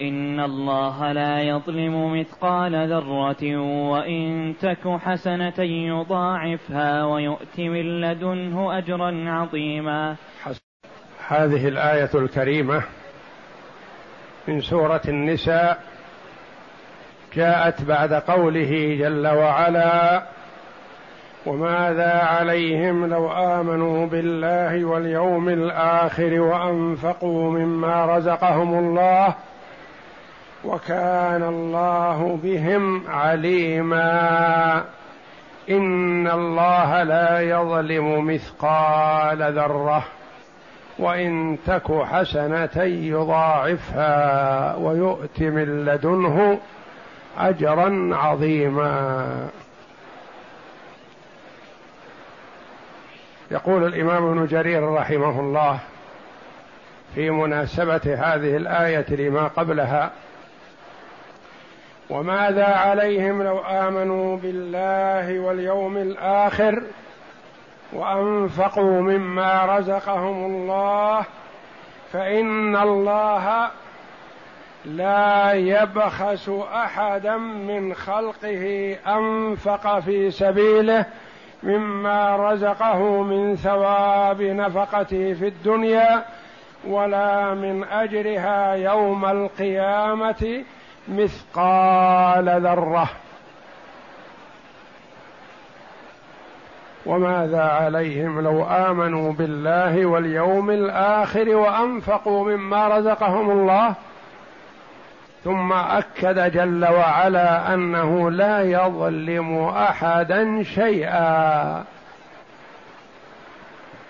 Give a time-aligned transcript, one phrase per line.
[0.00, 3.56] إن الله لا يظلم مثقال ذرة
[3.90, 10.16] وإن تك حسنة يضاعفها ويؤت من لدنه أجرا عظيما.
[11.28, 12.82] هذه الآية الكريمة
[14.48, 15.82] من سورة النساء
[17.34, 20.22] جاءت بعد قوله جل وعلا
[21.46, 29.34] وماذا عليهم لو آمنوا بالله واليوم الآخر وأنفقوا مما رزقهم الله
[30.64, 34.84] وكان الله بهم عليما.
[35.70, 40.04] إن الله لا يظلم مثقال ذرة
[40.98, 46.58] وإن تك حسنة يضاعفها ويؤت من لدنه
[47.38, 49.26] أجرا عظيما.
[53.50, 55.78] يقول الإمام ابن جرير رحمه الله
[57.14, 60.10] في مناسبة هذه الآية لما قبلها
[62.10, 66.82] وماذا عليهم لو آمنوا بالله واليوم الآخر
[67.92, 71.24] وأنفقوا مما رزقهم الله
[72.12, 73.70] فإن الله
[74.84, 81.06] لا يبخس أحدا من خلقه أنفق في سبيله
[81.62, 86.24] مما رزقه من ثواب نفقته في الدنيا
[86.88, 90.64] ولا من أجرها يوم القيامة
[91.10, 93.08] مثقال ذرة.
[97.06, 103.94] وماذا عليهم لو آمنوا بالله واليوم الآخر وأنفقوا مما رزقهم الله؟
[105.44, 111.84] ثم أكد جل وعلا أنه لا يظلم أحدا شيئا.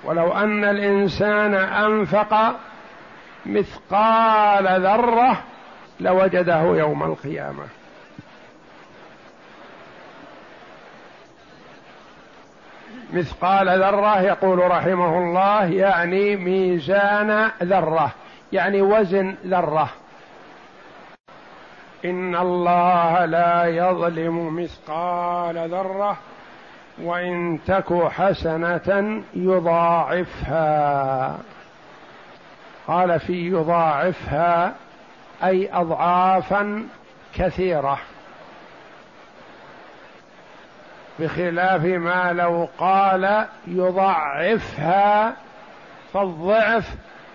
[0.04, 2.56] ولو أن الإنسان أنفق
[3.46, 5.42] مثقال ذرة
[6.00, 7.64] لوجده يوم القيامة.
[13.12, 18.10] مثقال ذرة يقول رحمه الله يعني ميزان ذرة
[18.52, 19.88] يعني وزن ذرة.
[22.04, 26.16] إن الله لا يظلم مثقال ذرة
[27.02, 30.58] وإن تك حسنة يضاعفها.
[32.88, 34.74] قال في يضاعفها
[35.44, 36.88] أي اضعافا
[37.34, 37.98] كثيرة.
[41.18, 45.36] بخلاف ما لو قال يضعفها
[46.12, 46.94] فالضعف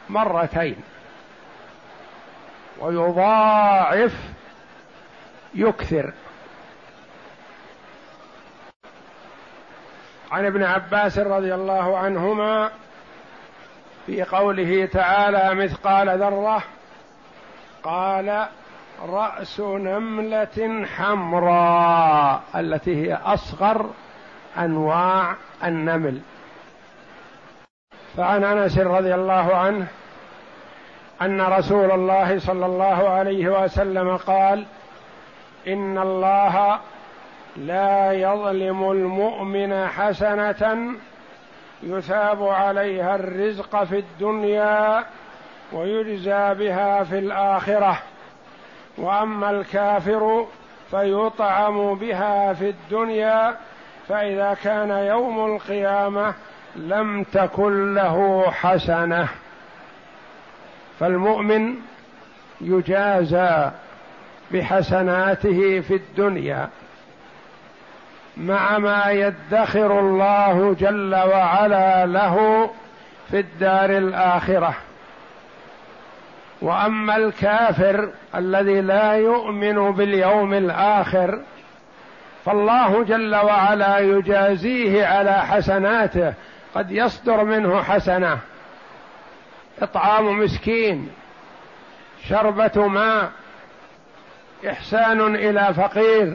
[0.09, 0.75] مرتين.
[2.79, 4.13] ويضاعف
[5.55, 6.13] يكثر.
[10.31, 12.71] عن ابن عباس رضي الله عنهما
[14.05, 16.63] في قوله تعالى مثقال ذرة
[17.85, 18.47] قال
[19.01, 23.89] رأس نملة حمراء التي هي أصغر
[24.57, 26.19] أنواع النمل.
[28.17, 29.87] فعن أنس رضي الله عنه
[31.21, 34.65] أن رسول الله صلى الله عليه وسلم قال
[35.67, 36.79] إن الله
[37.57, 40.93] لا يظلم المؤمن حسنة
[41.83, 45.05] يثاب عليها الرزق في الدنيا
[45.71, 47.99] ويجزى بها في الآخرة.
[48.97, 50.45] وأما الكافر
[50.91, 53.55] فيطعم بها في الدنيا
[54.07, 56.33] فإذا كان يوم القيامة
[56.75, 59.27] لم تكن له حسنة.
[60.99, 61.75] فالمؤمن
[62.61, 63.71] يجازى
[64.51, 66.69] بحسناته في الدنيا
[68.37, 72.69] مع ما يدخر الله جل وعلا له
[73.31, 74.75] في الدار الآخرة.
[76.61, 81.41] وأما الكافر الذي لا يؤمن باليوم الآخر
[82.45, 86.33] فالله جل وعلا يجازيه على حسناته
[86.75, 88.39] قد يصدر منه حسنة.
[89.81, 91.11] إطعام مسكين
[92.29, 93.31] شربة ماء
[94.69, 96.33] إحسان إلى فقير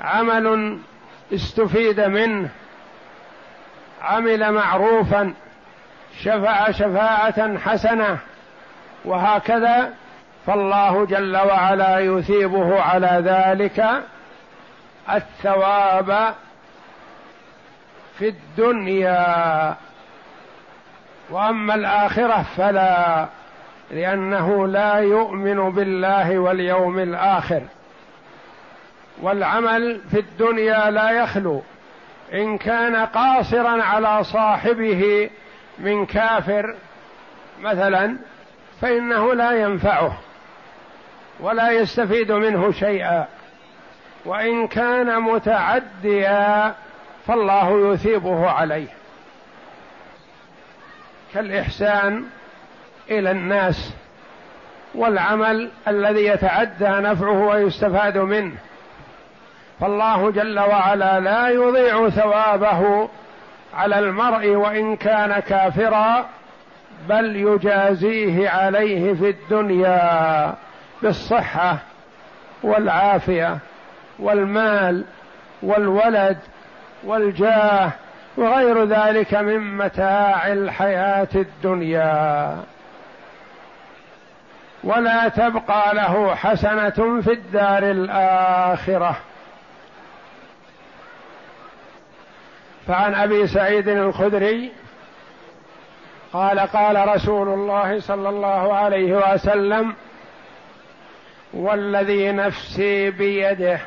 [0.00, 0.78] عمل
[1.32, 2.48] استفيد منه
[4.02, 5.34] عمل معروفا
[6.22, 8.18] شفع شفاعة حسنة.
[9.06, 9.94] وهكذا
[10.46, 13.86] فالله جل وعلا يثيبه على ذلك
[15.12, 16.34] الثواب
[18.18, 19.74] في الدنيا.
[21.30, 23.26] وأما الآخرة فلا
[23.90, 27.62] لأنه لا يؤمن بالله واليوم الآخر.
[29.22, 31.62] والعمل في الدنيا لا يخلو.
[32.32, 35.30] إن كان قاصرا على صاحبه
[35.78, 36.74] من كافر
[37.60, 38.16] مثلا
[38.80, 40.18] فإنه لا ينفعه
[41.40, 43.26] ولا يستفيد منه شيئا.
[44.24, 46.74] وإن كان متعديا
[47.26, 48.88] فالله يثيبه عليه.
[51.34, 52.24] كالإحسان
[53.10, 53.94] إلى الناس
[54.94, 58.56] والعمل الذي يتعدى نفعه ويستفاد منه.
[59.80, 63.08] فالله جل وعلا لا يضيع ثوابه
[63.74, 66.26] على المرء وإن كان كافرا
[67.08, 70.54] بل يجازيه عليه في الدنيا
[71.02, 71.78] بالصحة
[72.62, 73.58] والعافية
[74.18, 75.04] والمال
[75.62, 76.38] والولد
[77.04, 77.90] والجاه
[78.36, 82.56] وغير ذلك من متاع الحياة الدنيا.
[84.84, 89.16] ولا تبقى له حسنة في الدار الآخرة.
[92.88, 94.72] فعن أبي سعيد الخدري
[96.32, 99.94] قال قال رسول الله صلى الله عليه وسلم
[101.54, 103.80] والذي نفسي بيده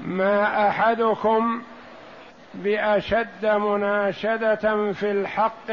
[0.00, 1.62] ما أحدكم
[2.54, 5.70] بأشد مناشدة في الحق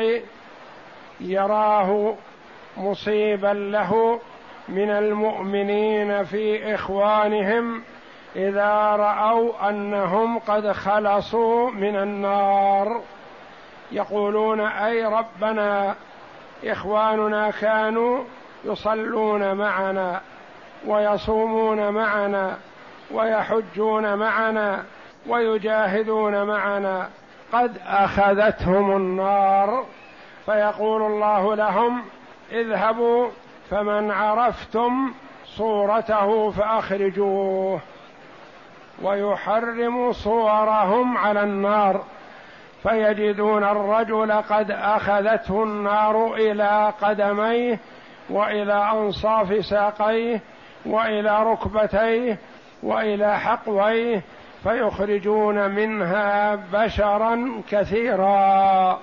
[1.19, 2.15] يراه
[2.77, 4.19] مصيبا له
[4.69, 7.83] من المؤمنين في إخوانهم
[8.35, 13.01] إذا رأوا أنهم قد خلصوا من النار.
[13.95, 15.95] يقولون أي ربنا
[16.63, 18.23] إخواننا كانوا
[18.65, 20.21] يصلون معنا
[20.87, 22.57] ويصومون معنا
[23.11, 24.83] ويحجون معنا
[25.27, 27.09] ويجاهدون معنا
[27.53, 29.85] قد أخذتهم النار
[30.45, 32.01] فيقول الله لهم
[32.51, 33.29] اذهبوا
[33.69, 35.13] فمن عرفتم
[35.45, 37.79] صورته فأخرجوه
[39.01, 42.03] ويحرم صورهم على النار
[42.87, 47.79] فيجدون الرجل قد أخذته النار إلى قدميه
[48.29, 50.41] وإلى أنصاف ساقيه
[50.85, 52.37] وإلى ركبتيه
[52.83, 54.21] وإلى حقويه
[54.63, 58.99] فيخرجون منها بشرا كثيرا.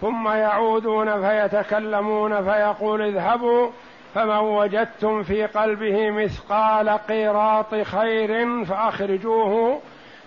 [0.00, 3.70] ثم يعودون فيتكلمون فيقول اذهبوا
[4.14, 9.80] فمن وجدتم في قلبه مثقال قيراط خير فأخرجوه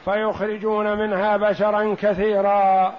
[0.05, 2.95] فيخرجون منها بشرا كثيرا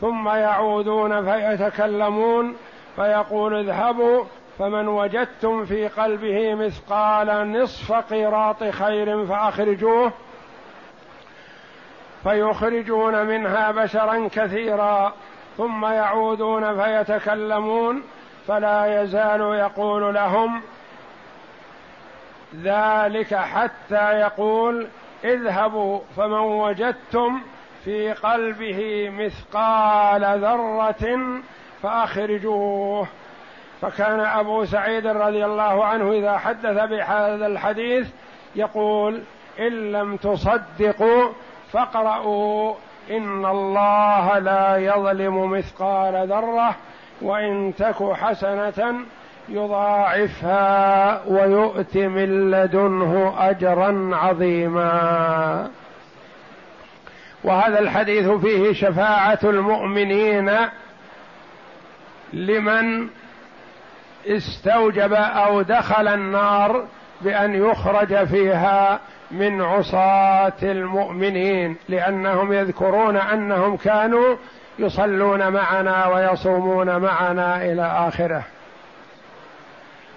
[0.00, 2.56] ثم يعودون فيتكلمون
[2.96, 4.24] فيقول اذهبوا
[4.58, 10.12] فمن وجدتم في قلبه مثقال نصف قيراط خير فأخرجوه
[12.22, 15.12] فيخرجون منها بشرا كثيرا
[15.56, 18.02] ثم يعودون فيتكلمون
[18.48, 20.62] فلا يزال يقول لهم
[22.62, 24.86] ذلك حتى يقول
[25.26, 27.40] اذهبوا فمن وجدتم
[27.84, 31.18] في قلبه مثقال ذرة
[31.82, 33.06] فأخرجوه.
[33.80, 38.08] فكان أبو سعيد رضي الله عنه إذا حدث بهذا الحديث
[38.56, 39.22] يقول
[39.58, 41.32] إن لم تصدقوا
[41.72, 42.74] فاقرأوا
[43.10, 46.76] إن الله لا يظلم مثقال ذرة
[47.22, 48.94] وإن تك حسنة
[49.48, 55.70] يضاعفها ويؤت من لدنه أجرا عظيما.
[57.44, 60.50] وهذا الحديث فيه شفاعة المؤمنين
[62.32, 63.08] لمن
[64.26, 66.84] استوجب أو دخل النار
[67.20, 69.00] بأن يخرج فيها
[69.30, 74.36] من عصاة المؤمنين لأنهم يذكرون أنهم كانوا
[74.78, 78.44] يصلون معنا ويصومون معنا إلى آخره.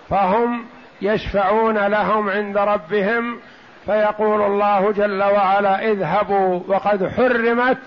[0.10, 0.66] فهم
[1.02, 3.40] يشفعون لهم عند ربهم
[3.86, 7.78] فيقول الله جل وعلا اذهبوا وقد حرمت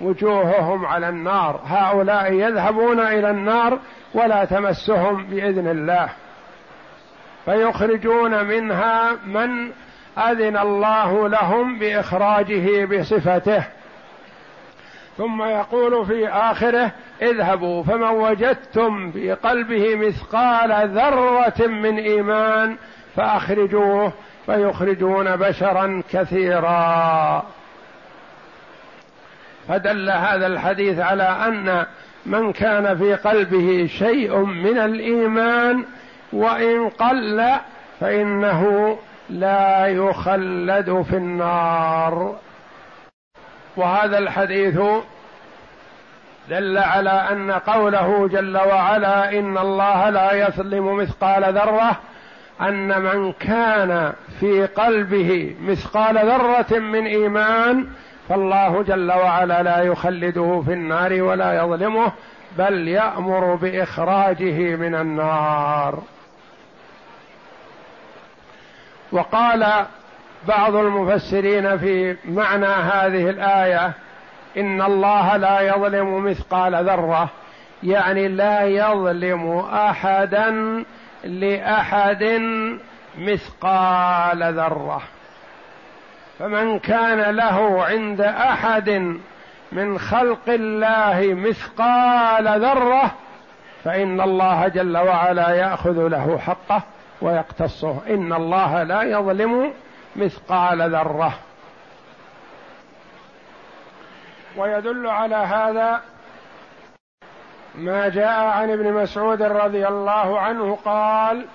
[0.00, 1.60] وجوههم على النار.
[1.66, 3.78] هؤلاء يذهبون إلى النار
[4.14, 6.08] ولا تمسهم بإذن الله.
[7.44, 9.70] فيخرجون منها من
[10.18, 13.64] أذن الله لهم بإخراجه بصفته.
[15.16, 16.90] ثم يقول في آخره
[17.22, 22.76] اذهبوا فمن وجدتم في قلبه مثقال ذرة من إيمان
[23.16, 24.12] فأخرجوه
[24.46, 27.42] فيخرجون بشرا كثيرا.
[29.68, 31.86] فدل هذا الحديث على أن
[32.26, 35.84] من كان في قلبه شيء من الإيمان
[36.32, 37.50] وإن قل
[38.00, 38.96] فإنه
[39.30, 42.36] لا يخلد في النار.
[43.76, 44.80] وهذا الحديث
[46.48, 52.00] دل على أن قوله جل وعلا إن الله لا يظلم مثقال ذرة
[52.60, 57.86] أن من كان في قلبه مثقال ذرة من إيمان
[58.28, 62.12] فالله جل وعلا لا يخلده في النار ولا يظلمه
[62.58, 66.02] بل يأمر بإخراجه من النار.
[69.12, 69.86] وقال
[70.48, 73.92] بعض المفسرين في معنى هذه الآية
[74.56, 77.28] إن الله لا يظلم مثقال ذرة
[77.82, 80.84] يعني لا يظلم احدا
[81.24, 82.40] لأحد
[83.18, 85.02] مثقال ذرة.
[86.38, 89.18] فمن كان له عند أحد
[89.72, 93.10] من خلق الله مثقال ذرة
[93.84, 96.82] فإن الله جل وعلا يأخذ له حقه
[97.22, 97.98] ويقتصه.
[98.10, 99.72] إن الله لا يظلم
[100.16, 101.34] مثقال ذرة.
[104.56, 106.00] ويدل على هذا
[107.74, 111.46] ما جاء عن ابن مسعود رضي الله عنه قال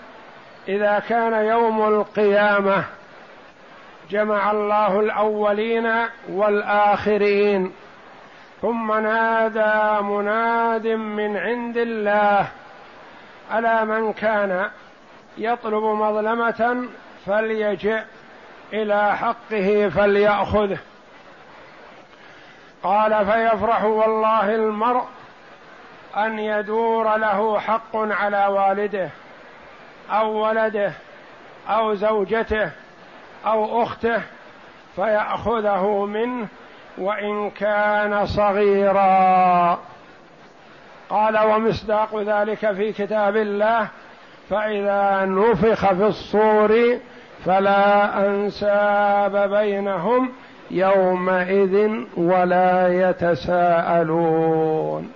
[0.67, 2.83] إذا كان يوم القيامة
[4.09, 5.93] جمع الله الأولين
[6.29, 7.71] والآخرين
[8.61, 12.47] ثم نادى مناد من عند الله
[13.51, 14.69] على من كان
[15.37, 16.87] يطلب مظلمة
[17.25, 18.01] فليجئ
[18.73, 20.77] إلى حقه فليأخذه.
[22.83, 25.03] قال فيفرح والله المرء
[26.17, 29.09] أن يدور له حق على والده
[30.11, 30.93] أو ولده
[31.69, 32.71] أو زوجته
[33.45, 34.21] أو أخته
[34.95, 36.47] فيأخذه منه
[36.97, 39.79] وإن كان صغيرا.
[41.09, 43.87] قال ومصداق ذلك في كتاب الله
[44.49, 46.99] فإذا نفخ في الصور
[47.45, 50.31] فلا أنساب بينهم
[50.71, 55.11] يومئذ ولا يتساءلون.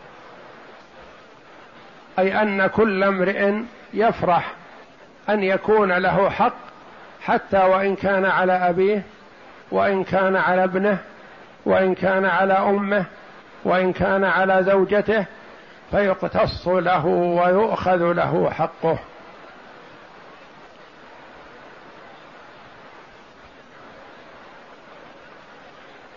[2.19, 3.53] أي أن كل امرئ
[3.93, 4.53] يفرح
[5.29, 6.53] أن يكون له حق
[7.21, 9.01] حتى وإن كان على أبيه
[9.71, 10.97] وإن كان على ابنه
[11.65, 13.05] وإن كان على أمه
[13.63, 15.25] وإن كان على زوجته
[15.91, 18.99] فيقتص له ويؤخذ له حقه.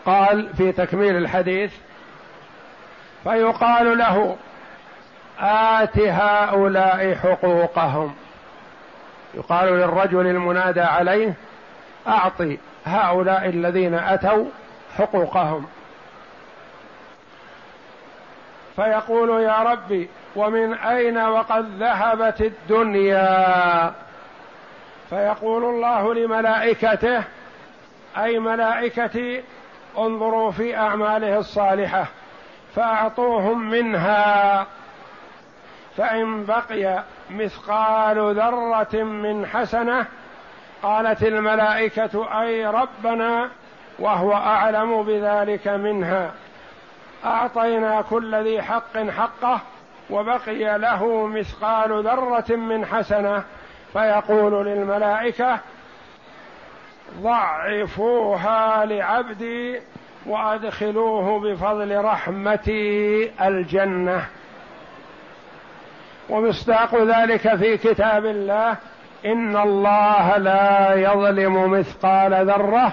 [0.09, 1.73] قال في تكميل الحديث
[3.25, 4.37] فيقال له
[5.41, 8.15] آت هؤلاء حقوقهم.
[9.35, 11.35] يقال للرجل المنادى عليه
[12.07, 14.45] أعطي هؤلاء الذين أتوا
[14.99, 15.67] حقوقهم.
[18.77, 23.93] فيقول يا ربي ومن أين وقد ذهبت الدنيا؟
[25.11, 27.23] فيقول الله لملائكته
[28.19, 29.43] أي ملائكتي
[30.07, 32.07] انظروا في أعماله الصالحة
[32.75, 34.67] فأعطوهم منها
[35.97, 40.07] فإن بقي مثقال ذرة من حسنة
[40.83, 43.49] قالت الملائكة أي ربنا
[43.99, 46.33] وهو أعلم بذلك منها.
[47.25, 49.61] أعطينا كل ذي حق حقه
[50.11, 53.45] وبقي له مثقال ذرة من حسنة
[53.93, 55.59] فيقول للملائكة
[57.23, 59.81] ضعفوها لعبدي
[60.27, 64.27] وأدخلوه بفضل رحمتي الجنة.
[66.29, 68.77] ومصداق ذلك في كتاب الله
[69.27, 72.93] إن الله لا يظلم مثقال ذرة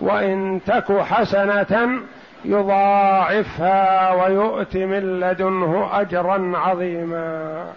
[0.00, 2.00] وإن تك حسنة
[2.44, 7.72] يضاعفها ويؤت من لدنه أجرا عظيما.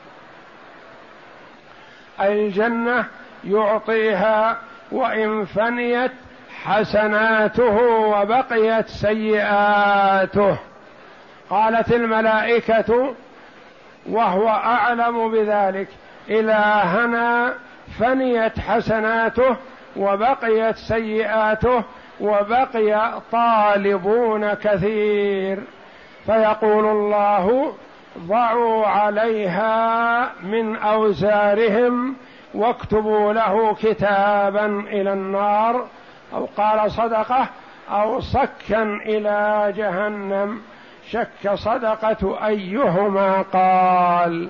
[2.21, 3.05] الجنه
[3.43, 4.57] يعطيها
[4.91, 6.11] وإن فنيت
[6.63, 10.57] حسناته وبقيت سيئاته.
[11.49, 13.13] قالت الملائكة
[14.09, 15.87] وهو أعلم بذلك.
[16.29, 17.53] إلهنا
[17.99, 19.55] فنيت حسناته
[19.95, 21.83] وبقيت سيئاته
[22.21, 25.59] وبقي طالبون كثير.
[26.25, 27.73] فيقول الله
[28.17, 32.15] ضعوا عليها من أوزارهم
[32.53, 35.87] واكتبوا له كتابا إلى النار
[36.33, 37.47] أو قال صدقة
[37.89, 40.61] أو صكا إلى جهنم.
[41.11, 44.49] شك صدقة أيهما قال.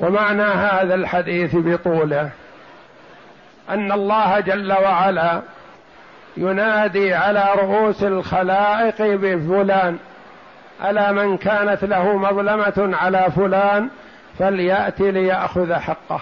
[0.00, 2.30] ومعنى هذا الحديث بطوله
[3.70, 5.42] أن الله جل وعلا
[6.36, 9.98] ينادي على رؤوس الخلائق بفلان
[10.84, 13.88] ألا من كانت له مظلمة على فلان
[14.38, 16.20] فليأت ليأخذ حقه.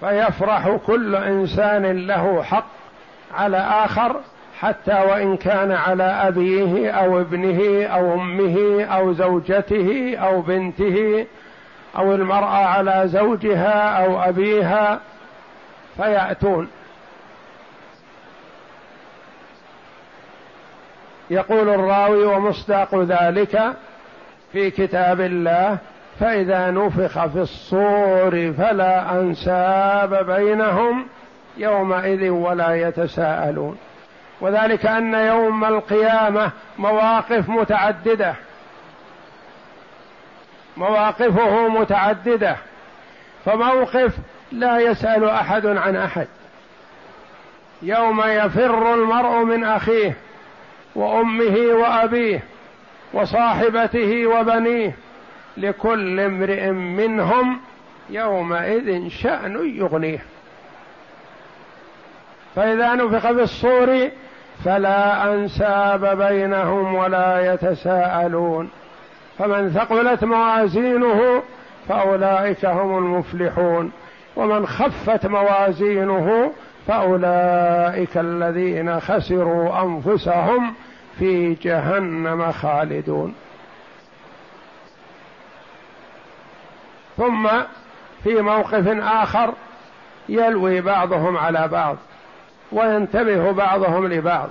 [0.00, 2.66] فيفرح كل إنسان له حق
[3.34, 4.20] على آخر
[4.60, 11.26] حتى وإن كان على أبيه أو ابنه أو أمه أو زوجته أو بنته
[11.96, 15.00] أو المرأة على زوجها أو أبيها
[15.96, 16.68] فيأتون.
[21.30, 23.72] يقول الراوي ومصداق ذلك
[24.52, 25.78] في كتاب الله
[26.20, 31.06] فإذا نفخ في الصور فلا أنساب بينهم
[31.56, 33.78] يومئذ ولا يتساءلون.
[34.40, 38.34] وذلك أن يوم القيامة مواقف متعددة.
[40.76, 42.56] مواقفه متعددة.
[43.44, 44.18] فموقف
[44.52, 46.26] لا يسأل أحد عن أحد.
[47.82, 50.16] يوم يفر المرء من أخيه.
[50.98, 52.40] وأمه وأبيه
[53.12, 54.92] وصاحبته وبنيه
[55.56, 57.60] لكل امرئ منهم
[58.10, 60.22] يومئذ شأن يغنيه.
[62.56, 64.08] فإذا نفخ في الصور
[64.64, 68.70] فلا أنساب بينهم ولا يتساءلون.
[69.38, 71.42] فمن ثقلت موازينه
[71.88, 73.92] فأولئك هم المفلحون.
[74.36, 76.52] ومن خفت موازينه
[76.86, 80.74] فأولئك الذين خسروا أنفسهم
[81.18, 83.34] في جهنم خالدون.
[87.16, 87.48] ثم
[88.24, 89.54] في موقف آخر
[90.28, 91.96] يلوي بعضهم على بعض
[92.72, 94.48] وينتبه بعضهم لبعض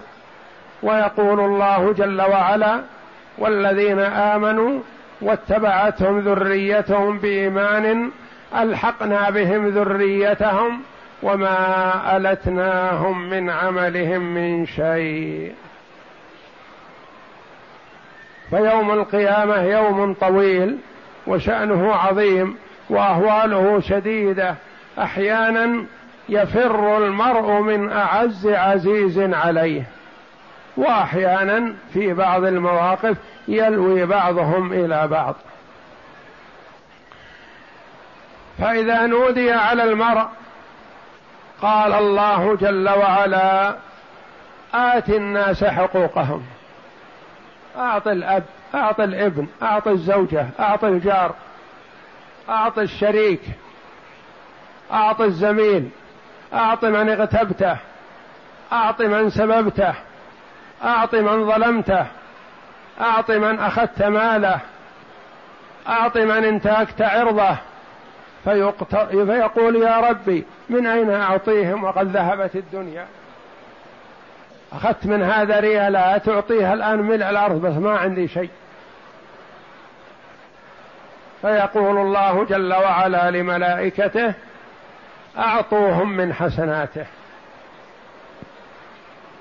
[0.84, 2.82] ويقول الله جل وعلا
[3.38, 4.80] والذين آمنوا
[5.22, 8.12] واتبعتهم ذريتهم بإيمان
[8.56, 10.82] ألحقنا بهم ذريتهم
[11.24, 15.54] وما ألتناهم من عملهم من شيء.
[18.50, 20.78] فيوم القيامة يوم طويل
[21.28, 22.58] وشأنه عظيم
[22.90, 24.56] وأهواله شديدة.
[25.00, 25.86] أحيانا
[26.30, 29.84] يفر المرء من أعز عزيز عليه.
[30.78, 35.36] وأحيانا في بعض المواقف يلوي بعضهم إلى بعض.
[38.60, 40.26] فإذا نودي على المرء
[41.62, 43.76] قال الله جل وعلا
[44.74, 46.44] آت الناس حقوقهم.
[47.78, 48.44] أعط الأب
[48.76, 51.36] أعط الابن أعط الزوجة أعط الجار
[52.50, 53.42] أعط الشريك
[54.92, 55.90] أعط الزميل
[56.54, 57.78] أعط من اغتبته
[58.74, 59.94] أعط من سببته
[60.84, 62.06] أعط من ظلمته
[63.02, 64.60] أعط من أخذت ماله
[65.88, 67.58] أعط من انتهكت عرضه.
[68.44, 73.08] فيقول يا ربي من أين أعطيهم وقد ذهبت الدنيا؟
[74.74, 78.50] أخذت من هذا ريالات تعطيها الآن ملء الأرض بس ما عندي شيء.
[81.42, 84.34] فيقول الله جل وعلا لملائكته
[85.38, 87.06] أعطوهم من حسناته.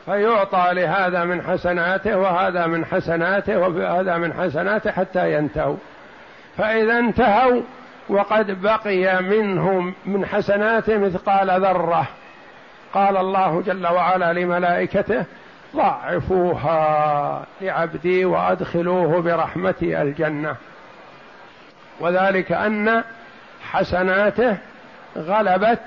[0.04, 5.76] فيعطى لهذا من حسناته وهذا من حسناته وهذا من حسناته حتى ينتهوا.
[6.56, 7.62] فإذا انتهوا
[8.08, 12.06] وقد بقي منهم من حسناته مثقال ذرة.
[12.94, 15.24] قال الله جل وعلا لملائكته
[15.76, 20.56] ضعفوها لعبدي وأدخلوه برحمتي الجنة.
[22.00, 23.02] وذلك أن
[23.70, 24.56] حسناته
[25.16, 25.82] غلبت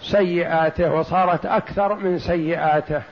[0.00, 3.02] سيئاته وصارت أكثر من سيئاته.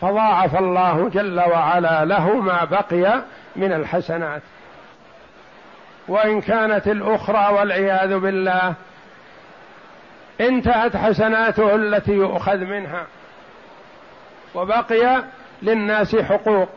[0.00, 3.22] فضاعف الله جل وعلا له ما بقي
[3.56, 4.42] من الحسنات.
[6.08, 8.74] وإن كانت الأخرى والعياذ بالله
[10.40, 13.06] انتهت حسناته التي يؤخذ منها
[14.54, 15.24] وبقي
[15.62, 16.68] للناس حقوق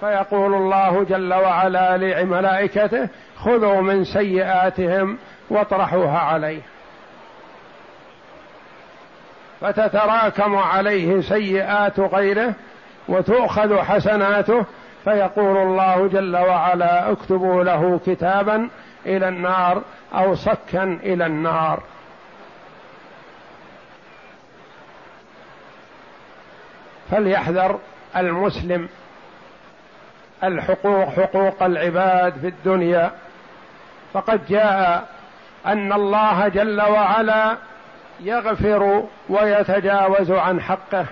[0.00, 5.18] فيقول الله جل وعلا لملائكته خذوا من سيئاتهم
[5.50, 6.60] واطرحوها عليه
[9.60, 12.54] فتتراكم عليه سيئات غيره
[13.08, 14.64] وتؤخذ حسناته
[15.04, 18.68] فيقول الله جل وعلا اكتبوا له كتابا
[19.06, 19.82] إلى النار
[20.14, 21.82] أو صكا إلى النار
[27.10, 27.78] فليحذر
[28.16, 28.88] المسلم
[30.44, 33.10] الحقوق حقوق العباد في الدنيا.
[34.12, 35.08] فقد جاء
[35.66, 37.56] أن الله جل وعلا
[38.20, 41.06] يغفر ويتجاوز عن حقه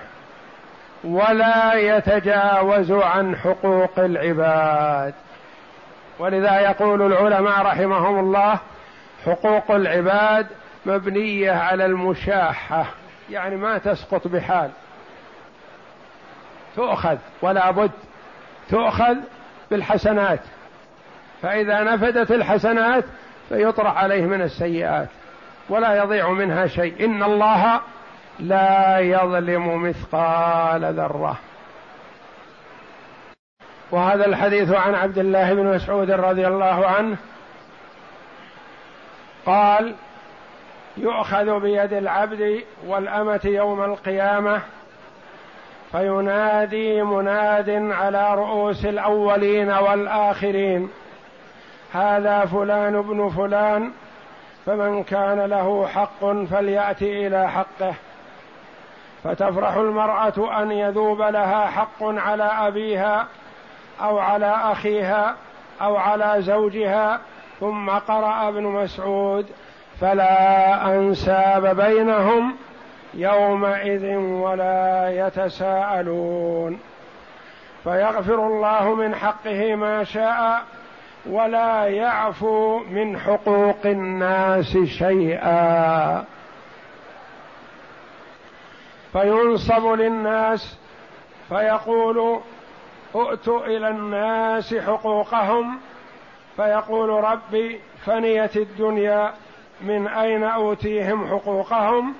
[1.03, 5.13] ولا يتجاوز عن حقوق العباد.
[6.19, 8.59] ولذا يقول العلماء رحمهم الله
[9.25, 10.47] حقوق العباد
[10.85, 12.85] مبنية على المشاحة
[13.29, 14.69] يعني ما تسقط بحال.
[16.75, 17.91] تؤخذ ولا بد
[18.69, 19.15] تؤخذ
[19.71, 20.39] بالحسنات.
[21.41, 23.03] فإذا نفدت الحسنات
[23.49, 25.09] فيطرح عليه من السيئات
[25.69, 27.05] ولا يضيع منها شيء.
[27.05, 27.81] إن الله
[28.39, 31.37] لا يظلم مثقال ذرة.
[33.91, 37.17] وهذا الحديث عن عبد الله بن مسعود رضي الله عنه
[39.45, 39.95] قال
[40.97, 44.61] يؤخذ بيد العبد والأمة يوم القيامة
[45.93, 50.89] فينادي مناد على رؤوس الأولين والآخرين.
[51.93, 53.91] هذا فلان ابن فلان
[54.65, 57.93] فمن كان له حق فليأتي إلى حقه.
[59.23, 63.27] فتفرح المرأة أن يذوب لها حق على أبيها
[64.01, 65.35] أو على أخيها
[65.81, 67.19] أو على زوجها.
[67.59, 69.45] ثم قرأ ابن مسعود
[70.01, 72.55] فلا أنساب بينهم
[73.13, 76.79] يومئذ ولا يتساءلون.
[77.83, 80.63] فيغفر الله من حقه ما شاء
[81.25, 86.23] ولا يعفو من حقوق الناس شيئا.
[89.13, 90.77] فينصب للناس
[91.49, 92.39] فيقول
[93.15, 95.79] ائتوا إلى الناس حقوقهم.
[96.55, 99.33] فيقول ربي فنيت الدنيا
[99.81, 102.13] من أين أوتيهم حقوقهم؟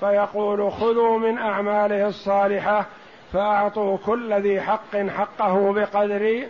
[0.00, 2.86] فيقول خذوا من أعماله الصالحة
[3.32, 6.46] فأعطوا كل ذي حق حقه بقدر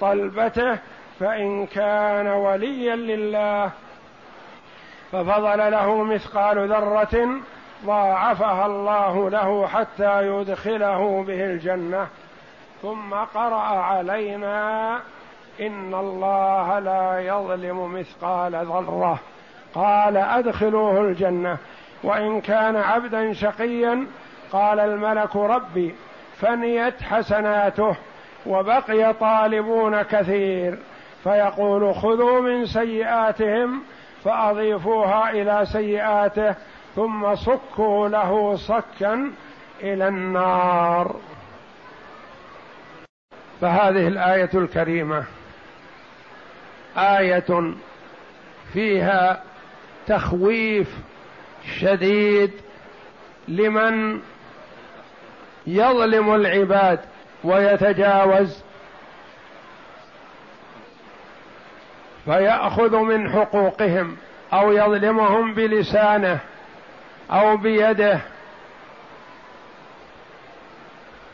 [0.00, 0.78] طلبته
[1.20, 3.70] فإن كان وليا لله
[5.12, 7.40] ففضل له مثقال ذرة
[7.84, 12.06] ضاعفها الله له حتى يدخله به الجنة.
[12.82, 14.94] ثم قرأ علينا
[15.60, 19.18] إن الله لا يظلم مثقال ذرة.
[19.74, 21.58] قال أدخلوه الجنة.
[22.02, 24.06] وإن كان عبدا شقيا
[24.52, 25.94] قال الملك ربي
[26.36, 27.96] فنيت حسناته
[28.46, 30.78] وبقي طالبون كثير
[31.24, 33.82] فيقول خذوا من سيئاتهم
[34.24, 36.54] فأضيفوها إلى سيئاته
[36.96, 39.32] ثم صكوا له صكا
[39.80, 41.16] إلى النار.
[43.60, 45.24] فهذه الآية الكريمة
[46.96, 47.74] آية
[48.72, 49.42] فيها
[50.06, 50.98] تخويف
[51.80, 52.50] شديد
[53.48, 54.20] لمن
[55.66, 57.00] يظلم العباد
[57.44, 58.62] ويتجاوز.
[62.24, 64.16] فيأخذ من حقوقهم
[64.52, 66.38] أو يظلمهم بلسانه
[67.30, 68.20] أو بيده.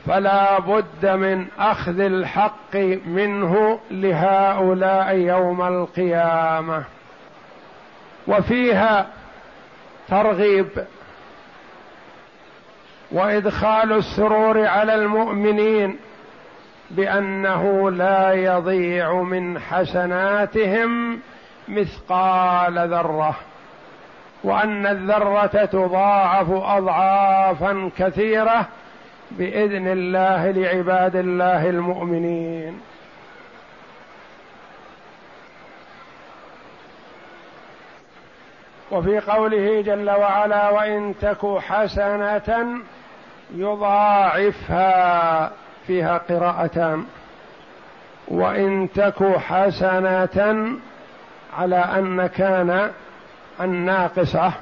[0.06, 6.84] فلا بد من أخذ الحق منه لهؤلاء يوم القيامة.
[8.26, 9.06] وفيها
[10.08, 10.68] ترغيب
[13.12, 15.96] وإدخال السرور على المؤمنين
[16.90, 21.20] بأنه لا يضيع من حسناتهم
[21.68, 23.36] مثقال ذرة
[24.44, 28.68] وأن الذرة تضاعف اضعافا كثيرة
[29.30, 32.80] بإذن الله لعباد الله المؤمنين.
[38.94, 42.78] وفي قوله جل وعلا وإن تك حسنة
[43.54, 45.50] يضاعفها
[45.86, 47.06] فيها قراءتان
[48.28, 50.66] وإن تك حسنة
[51.58, 52.90] على أن كان
[53.60, 54.52] الناقصة.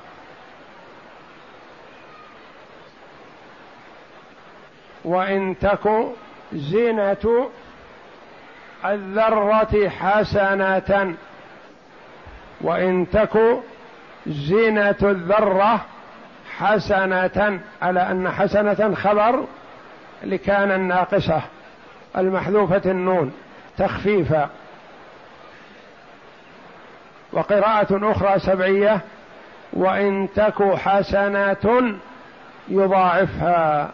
[5.04, 5.90] وإن تك
[6.52, 7.50] زينة
[8.84, 11.14] الذرة حسنة.
[12.60, 13.62] وإن تك
[14.26, 15.80] زينة الذرة
[16.58, 19.44] حسنة على أن حسنة خبر
[20.24, 21.42] لكان الناقصة
[22.18, 23.32] المحذوفة النون
[23.78, 24.50] تخفيفا.
[27.32, 29.00] وقراءة أخرى سبعية
[29.72, 31.94] وإن تك حسنة
[32.68, 33.90] يضاعفها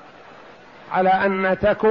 [0.93, 1.87] على أن تك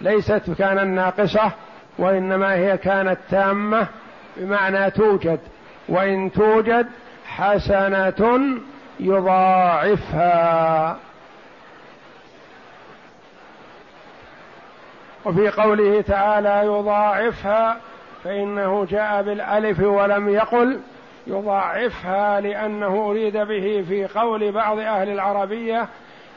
[0.00, 1.52] ليست كان الناقصة
[1.98, 3.86] وإنما هي كانت تامة
[4.36, 5.40] بمعنى توجد.
[5.88, 6.86] وإن توجد
[7.38, 8.40] حسنة
[9.00, 10.96] يضاعفها.
[15.24, 17.76] وفي قوله تعالى يضاعفها
[18.24, 20.80] فإنه جاء بالألف ولم يقل
[21.26, 25.88] يضاعفها لأنه أريد به في قول بعض أهل العربية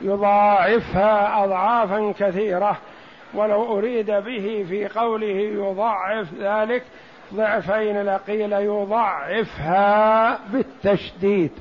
[0.02, 2.78] يضاعفها أضعافا كثيرة
[3.34, 5.36] ولو أريد به في قوله
[5.70, 6.84] يضاعف ذلك
[7.34, 11.52] ضعفين لقيل يضعفها بالتشديد.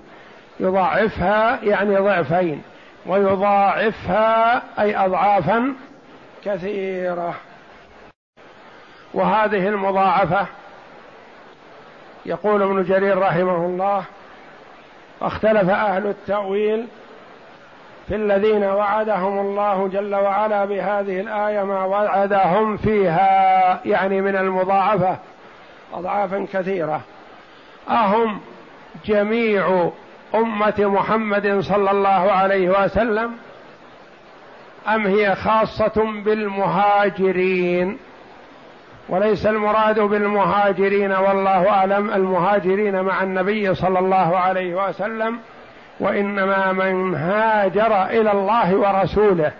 [0.60, 2.62] يضاعفها يعني ضعفين
[3.06, 5.74] ويضاعفها أي اضعافا
[6.44, 7.34] كثيرة.
[9.14, 10.46] وهذه المضاعفة
[12.26, 14.04] يقول ابن جرير رحمه الله
[15.22, 16.86] اختلف أهل التأويل
[18.08, 25.18] في الذين وعدهم الله جل وعلا بهذه الآية ما وعدهم فيها يعني من المضاعفة.
[25.94, 27.00] اضعافا كثيرة.
[27.88, 28.40] أهم
[29.04, 29.90] جميع
[30.34, 33.32] أمة محمد صلى الله عليه وسلم
[34.88, 37.98] أم هي خاصة بالمهاجرين؟
[39.08, 45.38] وليس المراد بالمهاجرين والله أعلم المهاجرين مع النبي صلى الله عليه وسلم
[46.00, 49.52] وإنما من هاجر إلى الله ورسوله.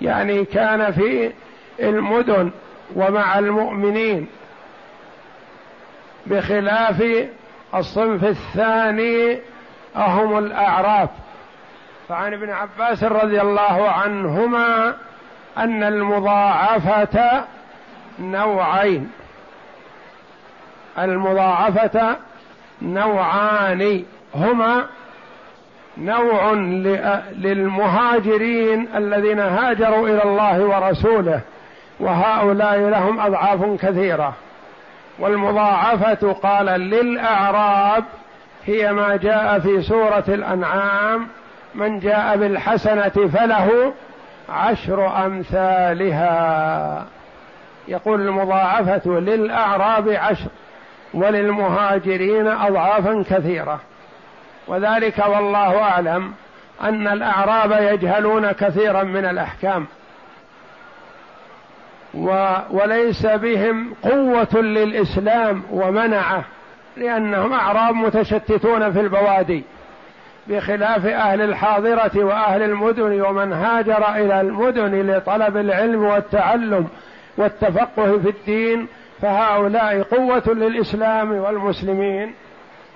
[0.00, 1.32] يعني كان في
[1.80, 2.50] المدن
[2.96, 4.26] ومع المؤمنين
[6.26, 7.28] بخلاف
[7.74, 9.38] الصنف الثاني
[9.96, 11.08] أهم الأعراف.
[12.08, 14.94] فعن ابن عباس رضي الله عنهما
[15.58, 17.44] أن المضاعفة
[18.18, 19.10] نوعين.
[20.98, 22.16] المضاعفة
[22.82, 24.04] نوعان.
[24.34, 24.86] هما
[25.98, 26.52] نوع
[27.32, 31.40] للمهاجرين الذين هاجروا إلى الله ورسوله
[32.00, 34.34] وهؤلاء لهم أضعاف كثيرة.
[35.20, 38.04] والمضاعفة قال للأعراب
[38.66, 41.26] هي ما جاء في سورة الأنعام
[41.74, 43.92] من جاء بالحسنة فله
[44.48, 47.04] عشر أمثالها.
[47.88, 50.48] يقول المضاعفة للأعراب عشر
[51.14, 53.80] وللمهاجرين أضعافا كثيرة.
[54.68, 56.32] وذلك والله أعلم
[56.82, 59.82] أن الأعراب يجهلون كثيرا من الأحكام.
[59.82, 59.99] و
[62.70, 66.44] وليس بهم قوة للإسلام ومنعه
[66.96, 69.64] لأنهم أعراب متشتتون في البوادي
[70.46, 76.88] بخلاف أهل الحاضرة وأهل المدن ومن هاجر إلى المدن لطلب العلم والتعلم
[77.36, 78.86] والتفقه في الدين
[79.22, 82.34] فهؤلاء قوة للإسلام والمسلمين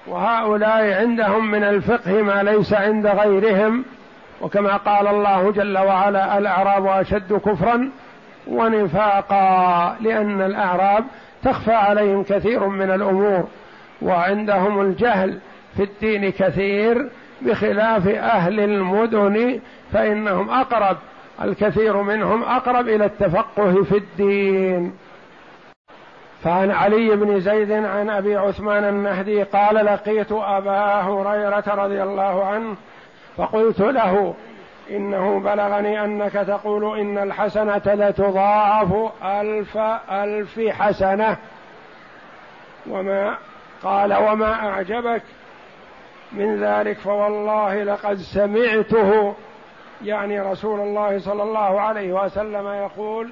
[0.06, 3.84] وهؤلاء عندهم من الفقه ما ليس عند غيرهم
[4.40, 7.90] وكما قال الله جل وعلا الأعراب أشد كفرا
[8.46, 11.04] ونفاقا لأن الأعراب
[11.42, 13.44] تخفى عليهم كثير من الأمور
[14.02, 15.38] وعندهم الجهل
[15.76, 17.08] في الدين كثير
[17.42, 19.60] بخلاف أهل المدن
[19.92, 20.96] فإنهم أقرب
[21.42, 24.92] الكثير منهم أقرب إلى التفقه في الدين.
[26.42, 32.76] فعن علي بن زيد عن أبي عثمان النهدي قال لقيت أبا هريرة رضي الله عنه
[33.36, 34.34] فقلت له
[34.90, 39.76] إنه بلغني أنك تقول إن الحسنة لتضاعف ألف
[40.10, 41.36] ألف حسنة.
[42.90, 43.36] وما
[43.82, 45.22] قال وما أعجبك
[46.32, 49.34] من ذلك فوالله لقد سمعته.
[50.04, 53.30] يعني رسول الله صلى الله عليه وسلم يقول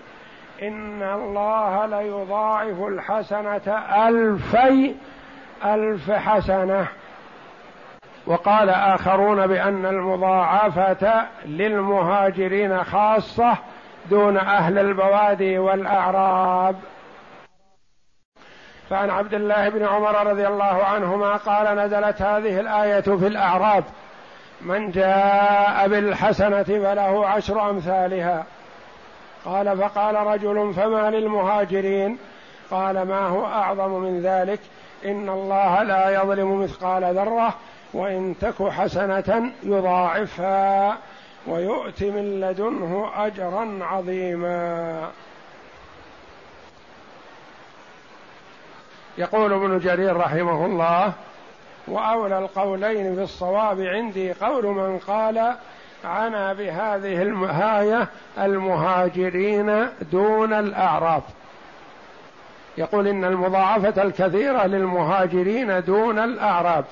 [0.62, 4.94] إن الله ليضاعف الحسنة ألفي
[5.64, 6.86] ألف حسنة.
[8.32, 13.56] وقال آخرون بأن المضاعفة للمهاجرين خاصة
[14.10, 16.76] دون أهل البوادي والأعراب.
[18.90, 23.84] فعن عبد الله بن عمر رضي الله عنهما قال نزلت هذه الآية في الأعراب
[24.60, 28.44] من جاء بالحسنة فله عشر أمثالها
[29.44, 32.18] قال فقال رجل فما للمهاجرين؟
[32.70, 34.60] قال ما هو أعظم من ذلك؟
[35.04, 37.54] إن الله لا يظلم مثقال ذرة
[37.92, 40.98] وإن تك حسنة يضاعفها
[41.46, 45.10] ويؤت من لدنه أجرا عظيما.
[49.18, 51.12] يقول ابن جرير رحمه الله
[51.88, 55.54] وأولى القولين في الصواب عندي قول من قال
[56.04, 61.22] عنا بهذه الآية المهاجرين دون الأعراب
[62.78, 66.84] يقول إن المضاعفة الكثيرة للمهاجرين دون الأعراب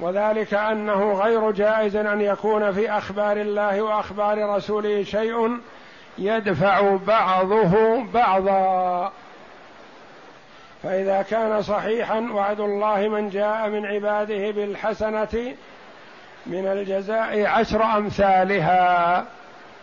[0.00, 5.58] وذلك أنه غير جائز أن يكون في أخبار الله وأخبار رسوله شيء
[6.18, 9.12] يدفع بعضه بعضا.
[10.82, 15.54] فإذا كان صحيحا وعد الله من جاء من عباده بالحسنة
[16.46, 19.24] من الجزاء عشر أمثالها.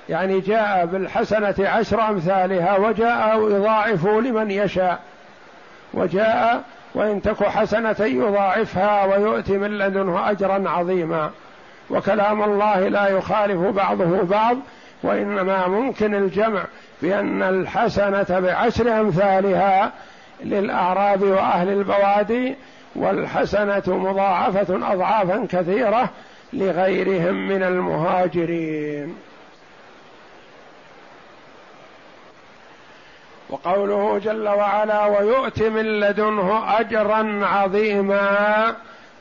[0.10, 5.00] يعني جاء بالحسنة عشر أمثالها وجاء يضاعف لمن يشاء.
[5.94, 6.64] وجاء
[6.96, 11.32] وإن تك حسنة يضاعفها ويؤتي من لدنه أجرا عظيما.
[11.90, 14.58] وكلام الله لا يخالف بعضه بعض
[15.04, 16.64] وإنما ممكن الجمع
[17.02, 19.92] بأن الحسنة بعشر أمثالها
[20.44, 22.56] للأعراب وأهل البوادي
[22.96, 26.10] والحسنة مضاعفة أضعافا كثيرة
[26.54, 29.16] لغيرهم من المهاجرين.
[33.54, 38.76] وقوله جل وعلا ويؤت من لدنه اجرا عظيما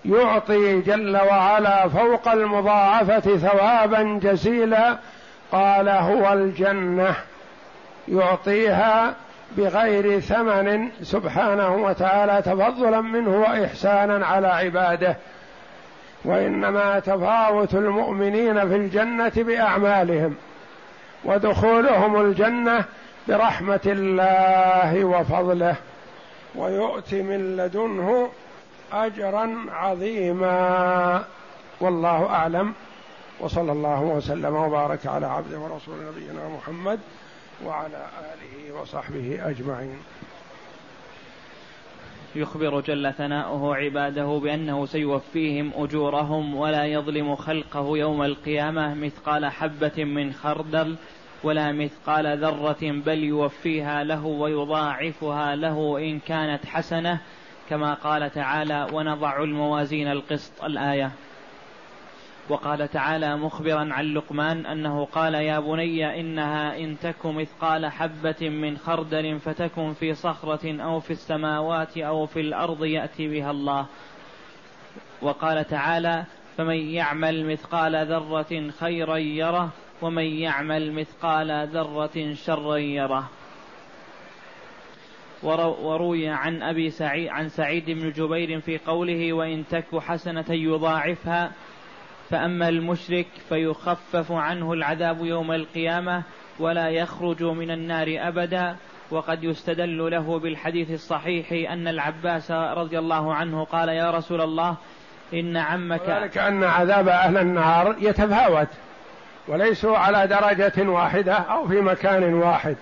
[0.05, 4.97] يعطي جل وعلا فوق المضاعفة ثوابا جزيلا
[5.53, 7.15] قال هو الجنة
[8.09, 9.15] يعطيها
[9.57, 15.17] بغير ثمن سبحانه وتعالى تفضلا منه واحسانا على عباده.
[16.25, 20.35] وإنما تفاوت المؤمنين في الجنة بأعمالهم
[21.25, 22.85] ودخولهم الجنة
[23.29, 25.77] برحمة الله وفضله
[26.55, 28.29] ويؤتي من لدنه
[28.93, 31.25] اجرا عظيما.
[31.81, 32.75] والله أعلم.
[33.41, 37.01] وصلى الله وسلم وبارك على عبده ورسول نبينا محمد
[37.67, 39.99] وعلى آله وصحبه أجمعين.
[42.35, 50.33] يخبر جل ثناؤه عباده بأنه سيوفيهم أجورهم ولا يظلم خلقه يوم القيامة مثقال حبة من
[50.33, 50.97] خردل
[51.45, 57.21] ولا مثقال ذرة بل يوفيها له ويضاعفها له إن كانت حسنة
[57.71, 60.65] كما قال تعالى ونضع الموازين القسط.
[60.65, 61.13] الآية.
[62.49, 68.79] وقال تعالى مخبرا عن لقمان أنه قال يا بني إنها إن تك مثقال حبة من
[68.79, 73.87] خردل فتكن في صخرة أو في السماوات أو في الأرض يأتي بها الله.
[75.23, 76.25] وقال تعالى
[76.57, 79.71] فمن يعمل مثقال ذرة خيرا يره
[80.03, 83.31] ومن يعمل مثقال ذرة شرا يره.
[85.43, 91.53] وروي عن أبي سعيد عن سعيد بن جبير في قوله وإن تك حسنة يضاعفها
[92.31, 96.23] فأما المشرك فيخفف عنه العذاب يوم القيامة
[96.59, 98.77] ولا يخرج من النار أبدا.
[99.11, 104.77] وقد يستدل له بالحديث الصحيح أن العباس رضي الله عنه قال يا رسول الله
[105.35, 108.69] إن عمك ذلك أن عذاب أهل النار يتفاوت.
[109.49, 112.77] وليسوا على درجة واحدة أو في مكان واحد.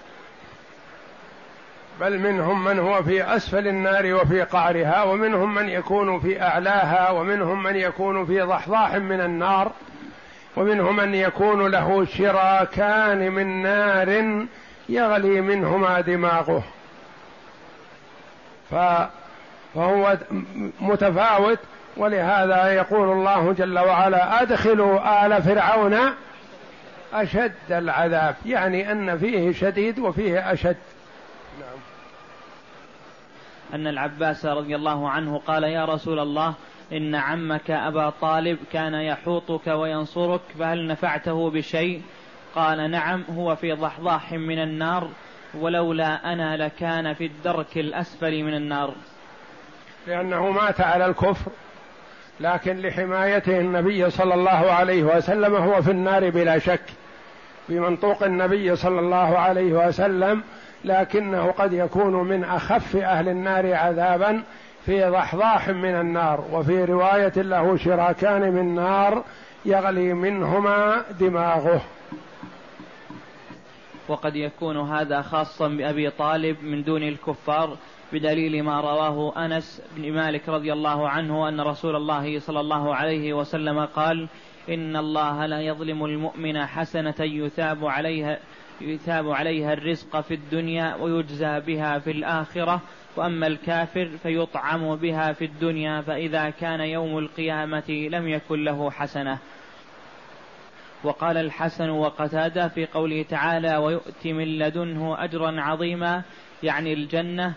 [2.01, 7.63] بل منهم من هو في أسفل النار وفي قعرها ومنهم من يكون في أعلاها ومنهم
[7.63, 9.73] من يكون في ضحضاح من النار
[10.57, 14.47] ومنهم من يكون له شراكان من نار
[14.89, 16.63] يغلي منهما دماغه.
[18.71, 20.17] فهو
[20.81, 21.59] متفاوت
[21.97, 25.99] ولهذا يقول الله جل وعلا أدخلوا آل فرعون
[27.13, 30.77] أشد العذاب يعني أن فيه شديد وفيه أشد.
[31.61, 31.79] نعم.
[33.75, 36.55] أن العباس رضي الله عنه قال يا رسول الله
[36.93, 42.03] إن عمك أبا طالب كان يحوطك وينصرك فهل نفعته بشيء؟
[42.55, 45.09] قال نعم هو في ضحضاح من النار
[45.55, 48.95] ولولا أنا لكان في الدرك الأسفل من النار.
[50.07, 51.51] لأنه مات على الكفر
[52.41, 56.81] لكن لحمايته النبي صلى الله عليه وسلم هو في النار بلا شك.
[57.71, 60.43] بمنطوق النبي صلى الله عليه وسلم
[60.85, 64.43] لكنه قد يكون من أخف أهل النار عذابا
[64.87, 66.45] في ضحضاح من النار.
[66.53, 69.25] وفي رواية له شراكان من نار
[69.65, 71.83] يغلي منهما دماغه.
[74.09, 77.77] وقد يكون هذا خاصا بأبي طالب من دون الكفار
[78.13, 83.35] بدليل ما رواه أنس بن مالك رضي الله عنه أن رسول الله صلى الله عليه
[83.35, 84.29] وسلم قال
[84.69, 88.39] إن الله لا يظلم المؤمن حسنة يثاب عليها
[88.81, 92.81] يثاب عليها الرزق في الدنيا ويجزى بها في الآخرة
[93.17, 99.39] وأما الكافر فيطعم بها في الدنيا فإذا كان يوم القيامة لم يكن له حسنة.
[101.05, 106.23] وقال الحسن وقتادة في قوله تعالى ويؤتي من لدنه أجرا عظيما
[106.63, 107.55] يعني الجنة.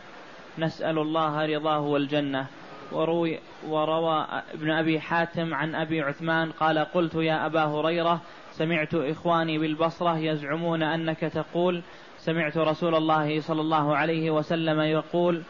[0.59, 2.47] نسأل الله رضاه والجنة.
[2.91, 9.57] وروي وروى ابن أبي حاتم عن أبي عثمان قال قلت يا أبا هريرة سمعت إخواني
[9.57, 11.81] بالبصرة يزعمون أنك تقول
[12.17, 15.43] سمعت رسول الله صلى الله عليه وسلم يقول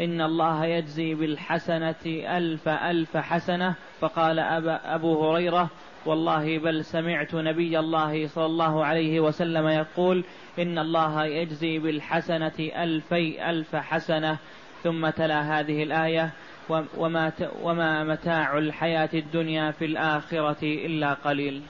[0.00, 5.70] إن الله يجزي بالحسنة ألف ألف حسنة فقال أبا أبو هريرة
[6.06, 10.24] والله بل سمعت نبي الله صلى الله عليه وسلم يقول
[10.58, 14.38] إن الله يجزي بالحسنة ألفي ألف حسنة
[14.82, 16.30] ثم تلا هذه الآية
[16.70, 21.62] وما, وما متاع الحياة الدنيا في الآخرة إلا قليل.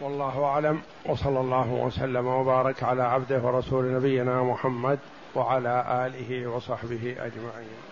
[0.00, 4.98] والله أعلم وصلى الله وسلم وبارك على عبده ورسول نبينا محمد
[5.34, 7.87] وعلى آله وصحبه أجمعين.